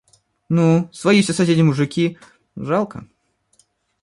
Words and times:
Ну, 0.49 0.89
свои 0.91 1.21
всё 1.21 1.31
соседи 1.31 1.61
мужики, 1.61 2.17
жалко. 2.55 3.05